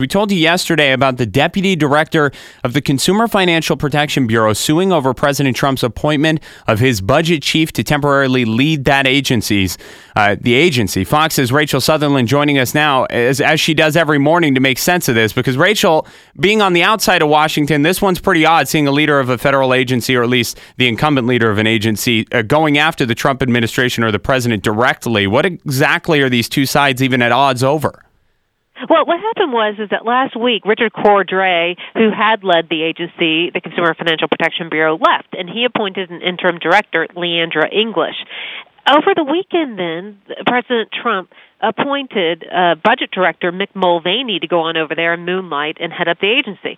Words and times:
We 0.00 0.08
told 0.08 0.32
you 0.32 0.38
yesterday 0.38 0.90
about 0.90 1.18
the 1.18 1.24
deputy 1.24 1.76
director 1.76 2.32
of 2.64 2.72
the 2.72 2.82
Consumer 2.82 3.28
Financial 3.28 3.76
Protection 3.76 4.26
Bureau 4.26 4.52
suing 4.52 4.90
over 4.90 5.14
President 5.14 5.54
Trump's 5.54 5.84
appointment 5.84 6.40
of 6.66 6.80
his 6.80 7.00
budget 7.00 7.44
chief 7.44 7.70
to 7.74 7.84
temporarily 7.84 8.44
lead 8.44 8.86
that 8.86 9.06
agency's 9.06 9.78
uh, 10.16 10.34
the 10.40 10.54
agency. 10.54 11.04
Fox's 11.04 11.52
Rachel 11.52 11.80
Sutherland 11.80 12.26
joining 12.26 12.58
us 12.58 12.74
now 12.74 13.04
as, 13.04 13.40
as 13.40 13.60
she 13.60 13.72
does 13.72 13.94
every 13.94 14.18
morning 14.18 14.56
to 14.56 14.60
make 14.60 14.80
sense 14.80 15.08
of 15.08 15.14
this 15.14 15.32
because 15.32 15.56
Rachel, 15.56 16.08
being 16.40 16.60
on 16.60 16.72
the 16.72 16.82
outside 16.82 17.22
of 17.22 17.28
Washington, 17.28 17.82
this 17.82 18.02
one's 18.02 18.18
pretty 18.18 18.44
odd 18.44 18.66
seeing 18.66 18.88
a 18.88 18.92
leader 18.92 19.20
of 19.20 19.28
a 19.28 19.38
federal 19.38 19.72
agency 19.72 20.16
or 20.16 20.24
at 20.24 20.28
least 20.28 20.58
the 20.76 20.88
incumbent 20.88 21.28
leader 21.28 21.52
of 21.52 21.58
an 21.58 21.68
agency 21.68 22.26
uh, 22.32 22.42
going 22.42 22.78
after 22.78 23.06
the 23.06 23.14
Trump 23.14 23.44
administration 23.44 24.02
or 24.02 24.10
the 24.10 24.18
president 24.18 24.64
directly. 24.64 25.28
What 25.28 25.46
exactly 25.46 26.20
are 26.20 26.28
these 26.28 26.48
two 26.48 26.66
sides 26.66 27.00
even 27.00 27.22
at 27.22 27.30
odds 27.30 27.62
over? 27.62 28.03
Well, 28.88 29.06
what 29.06 29.20
happened 29.20 29.52
was 29.52 29.76
is 29.78 29.90
that 29.90 30.04
last 30.04 30.36
week 30.36 30.64
Richard 30.64 30.92
Cordray, 30.92 31.76
who 31.94 32.10
had 32.10 32.42
led 32.42 32.68
the 32.68 32.82
agency, 32.82 33.50
the 33.50 33.60
Consumer 33.62 33.94
Financial 33.94 34.28
Protection 34.28 34.68
Bureau, 34.68 34.98
left, 34.98 35.32
and 35.32 35.48
he 35.48 35.64
appointed 35.64 36.10
an 36.10 36.22
interim 36.22 36.58
director, 36.58 37.06
Leandra 37.14 37.72
English. 37.72 38.16
Over 38.86 39.14
the 39.16 39.24
weekend, 39.24 39.78
then 39.78 40.20
President 40.46 40.90
Trump 40.92 41.30
appointed 41.62 42.44
uh, 42.44 42.74
budget 42.74 43.10
director 43.10 43.50
Mick 43.50 43.74
Mulvaney 43.74 44.38
to 44.40 44.46
go 44.46 44.60
on 44.60 44.76
over 44.76 44.94
there 44.94 45.14
and 45.14 45.24
moonlight 45.24 45.78
and 45.80 45.92
head 45.92 46.08
up 46.08 46.18
the 46.20 46.30
agency 46.30 46.76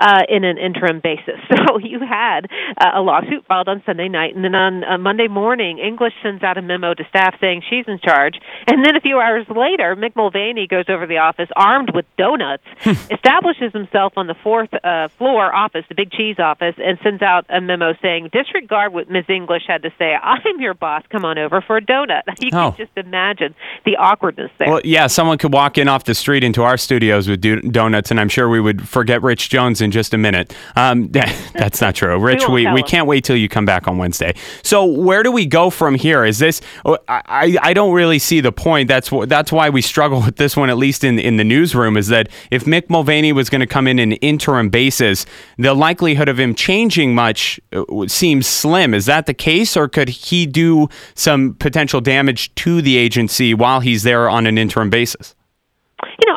uh, 0.00 0.22
in 0.28 0.44
an 0.44 0.58
interim 0.58 1.00
basis. 1.02 1.40
So 1.68 1.78
you 1.78 2.00
had 2.00 2.46
uh, 2.78 2.92
a 2.94 3.00
lawsuit 3.00 3.44
filed 3.46 3.68
on 3.68 3.82
Sunday 3.84 4.08
night, 4.08 4.34
and 4.34 4.44
then 4.44 4.54
on 4.54 4.84
uh, 4.84 4.96
Monday 4.96 5.28
morning, 5.28 5.78
English 5.78 6.12
sends 6.22 6.42
out 6.42 6.56
a 6.56 6.62
memo 6.62 6.94
to 6.94 7.04
staff 7.08 7.34
saying 7.40 7.62
she's 7.68 7.84
in 7.88 7.98
charge. 7.98 8.38
And 8.66 8.84
then 8.84 8.96
a 8.96 9.00
few 9.00 9.18
hours 9.18 9.46
later, 9.48 9.96
Mick 9.96 10.14
Mulvaney 10.14 10.66
goes 10.66 10.84
over 10.88 11.02
to 11.02 11.06
the 11.06 11.18
office 11.18 11.48
armed 11.56 11.90
with 11.94 12.06
donuts, 12.16 12.62
hmm. 12.80 12.92
establishes 13.12 13.72
himself 13.72 14.14
on 14.16 14.28
the 14.28 14.36
fourth 14.42 14.72
uh, 14.72 15.08
floor 15.18 15.54
office, 15.54 15.84
the 15.88 15.94
Big 15.94 16.10
Cheese 16.10 16.38
office, 16.38 16.74
and 16.78 16.98
sends 17.02 17.22
out 17.22 17.44
a 17.48 17.60
memo 17.60 17.92
saying, 18.00 18.30
"Disregard 18.32 18.92
what 18.92 19.10
Ms. 19.10 19.24
English 19.28 19.64
had 19.66 19.82
to 19.82 19.90
say. 19.98 20.14
I'm 20.14 20.60
your 20.60 20.74
boss. 20.74 21.02
Come 21.10 21.24
on 21.24 21.38
over 21.38 21.60
for 21.60 21.76
a 21.76 21.82
donut." 21.82 22.22
You 22.40 22.50
oh. 22.52 22.70
can 22.70 22.86
just 22.86 22.96
imagine 22.96 23.54
the 23.84 23.96
awkwardness 23.96 24.50
there. 24.58 24.68
Well, 24.68 24.80
yeah, 24.84 25.08
someone 25.08 25.38
could 25.38 25.52
walk 25.52 25.76
in 25.76 25.88
off 25.88 26.04
the 26.04 26.14
street 26.14 26.44
into 26.44 26.62
our 26.62 26.76
studios 26.76 27.28
with 27.28 27.40
do- 27.40 27.60
donuts, 27.60 28.10
and 28.10 28.20
I'm 28.20 28.28
sure 28.28 28.48
we 28.48 28.60
would 28.60 28.88
forget 28.88 29.22
Rich 29.22 29.50
Jones 29.50 29.80
in 29.88 29.92
just 29.92 30.14
a 30.14 30.18
minute. 30.18 30.54
Um, 30.76 31.08
that's 31.54 31.80
not 31.80 31.94
true. 31.94 32.18
Rich, 32.18 32.48
we, 32.48 32.66
we, 32.66 32.72
we 32.74 32.82
can't 32.82 33.06
wait 33.06 33.24
till 33.24 33.36
you 33.36 33.48
come 33.48 33.64
back 33.64 33.88
on 33.88 33.98
Wednesday. 33.98 34.34
So 34.62 34.84
where 34.84 35.22
do 35.22 35.32
we 35.32 35.46
go 35.46 35.70
from 35.70 35.94
here? 35.94 36.24
Is 36.24 36.38
this? 36.38 36.60
Oh, 36.84 36.98
I, 37.08 37.56
I 37.62 37.72
don't 37.72 37.92
really 37.92 38.18
see 38.18 38.40
the 38.40 38.52
point. 38.52 38.88
That's 38.88 39.10
that's 39.26 39.50
why 39.50 39.70
we 39.70 39.82
struggle 39.82 40.22
with 40.22 40.36
this 40.36 40.56
one, 40.56 40.70
at 40.70 40.76
least 40.76 41.04
in 41.04 41.18
in 41.18 41.36
the 41.36 41.44
newsroom. 41.44 41.96
Is 41.96 42.08
that 42.08 42.28
if 42.50 42.64
Mick 42.64 42.90
Mulvaney 42.90 43.32
was 43.32 43.48
going 43.48 43.60
to 43.60 43.66
come 43.66 43.86
in 43.86 43.98
an 43.98 44.12
interim 44.12 44.68
basis, 44.68 45.26
the 45.56 45.74
likelihood 45.74 46.28
of 46.28 46.38
him 46.38 46.54
changing 46.54 47.14
much 47.14 47.58
uh, 47.72 48.06
seems 48.06 48.46
slim. 48.46 48.94
Is 48.94 49.06
that 49.06 49.26
the 49.26 49.34
case, 49.34 49.76
or 49.76 49.88
could 49.88 50.08
he 50.08 50.46
do 50.46 50.88
some 51.14 51.54
potential 51.54 52.00
damage 52.00 52.54
to 52.56 52.82
the 52.82 52.96
agency 52.96 53.54
while 53.54 53.80
he's 53.80 54.02
there 54.02 54.28
on 54.28 54.46
an 54.46 54.58
interim 54.58 54.90
basis? 54.90 55.34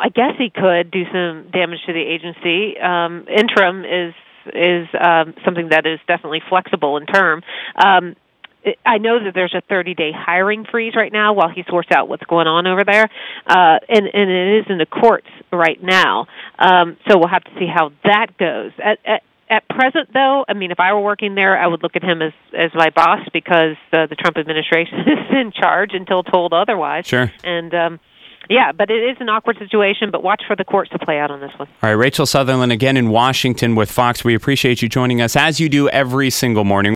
I 0.02 0.08
guess 0.08 0.32
he 0.36 0.50
could 0.50 0.90
do 0.90 1.04
some 1.12 1.50
damage 1.52 1.78
to 1.86 1.92
the 1.92 2.02
agency. 2.02 2.78
Um, 2.80 3.24
interim 3.28 3.84
is 3.84 4.14
is 4.46 4.88
um, 5.00 5.34
something 5.44 5.68
that 5.68 5.86
is 5.86 6.00
definitely 6.08 6.42
flexible 6.48 6.96
in 6.96 7.06
term. 7.06 7.42
Um, 7.76 8.16
I 8.84 8.98
know 8.98 9.22
that 9.24 9.32
there's 9.32 9.54
a 9.54 9.62
30 9.68 9.94
day 9.94 10.10
hiring 10.12 10.64
freeze 10.64 10.94
right 10.96 11.12
now 11.12 11.34
while 11.34 11.48
he 11.48 11.62
sorts 11.68 11.90
out 11.92 12.08
what's 12.08 12.24
going 12.24 12.48
on 12.48 12.66
over 12.66 12.82
there, 12.84 13.08
uh, 13.46 13.78
and 13.88 14.06
and 14.12 14.30
it 14.30 14.60
is 14.60 14.66
in 14.68 14.78
the 14.78 14.86
courts 14.86 15.28
right 15.52 15.80
now. 15.80 16.26
Um, 16.58 16.96
so 17.08 17.18
we'll 17.18 17.28
have 17.28 17.44
to 17.44 17.50
see 17.60 17.66
how 17.66 17.92
that 18.04 18.36
goes. 18.38 18.72
At, 18.82 18.98
at, 19.04 19.22
at 19.48 19.68
present, 19.68 20.12
though, 20.12 20.44
I 20.48 20.54
mean, 20.54 20.72
if 20.72 20.80
I 20.80 20.92
were 20.94 21.00
working 21.00 21.36
there, 21.36 21.56
I 21.56 21.66
would 21.68 21.84
look 21.84 21.94
at 21.94 22.02
him 22.02 22.22
as 22.22 22.32
as 22.52 22.72
my 22.74 22.90
boss 22.90 23.20
because 23.32 23.76
uh, 23.92 24.06
the 24.06 24.16
Trump 24.16 24.36
administration 24.36 24.98
is 25.06 25.30
in 25.30 25.52
charge 25.52 25.90
until 25.94 26.24
told 26.24 26.52
otherwise. 26.52 27.06
Sure. 27.06 27.30
And 27.44 27.72
um, 27.72 28.00
yeah, 28.48 28.72
but 28.72 28.90
it 28.90 29.02
is 29.02 29.16
an 29.20 29.28
awkward 29.28 29.58
situation. 29.58 30.10
But 30.10 30.22
watch 30.22 30.42
for 30.46 30.56
the 30.56 30.64
courts 30.64 30.90
to 30.90 30.98
play 30.98 31.18
out 31.18 31.30
on 31.30 31.40
this 31.40 31.52
one. 31.58 31.68
All 31.82 31.90
right, 31.90 31.92
Rachel 31.92 32.26
Sutherland 32.26 32.72
again 32.72 32.96
in 32.96 33.10
Washington 33.10 33.74
with 33.74 33.90
Fox. 33.90 34.24
We 34.24 34.34
appreciate 34.34 34.82
you 34.82 34.88
joining 34.88 35.20
us 35.20 35.36
as 35.36 35.60
you 35.60 35.68
do 35.68 35.88
every 35.88 36.30
single 36.30 36.64
morning. 36.64 36.94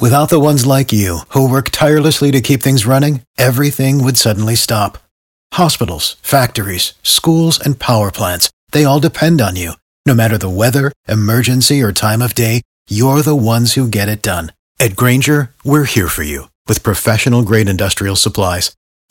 Without 0.00 0.30
the 0.30 0.40
ones 0.40 0.66
like 0.66 0.92
you 0.92 1.18
who 1.28 1.48
work 1.48 1.70
tirelessly 1.70 2.30
to 2.32 2.40
keep 2.40 2.62
things 2.62 2.86
running, 2.86 3.22
everything 3.38 4.02
would 4.02 4.16
suddenly 4.16 4.56
stop. 4.56 4.98
Hospitals, 5.54 6.16
factories, 6.22 6.94
schools, 7.02 7.60
and 7.60 7.78
power 7.78 8.10
plants—they 8.10 8.84
all 8.84 9.00
depend 9.00 9.40
on 9.40 9.54
you. 9.54 9.72
No 10.06 10.14
matter 10.14 10.38
the 10.38 10.48
weather, 10.48 10.90
emergency, 11.06 11.80
or 11.80 11.92
time 11.92 12.22
of 12.22 12.34
day, 12.34 12.62
you're 12.88 13.22
the 13.22 13.36
ones 13.36 13.74
who 13.74 13.86
get 13.86 14.08
it 14.08 14.22
done. 14.22 14.52
At 14.80 14.96
Grainger, 14.96 15.54
we're 15.62 15.84
here 15.84 16.08
for 16.08 16.24
you 16.24 16.48
with 16.66 16.82
professional 16.82 17.44
grade 17.44 17.68
industrial 17.68 18.16
supplies. 18.16 18.74